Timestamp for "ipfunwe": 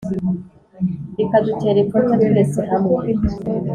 1.83-2.13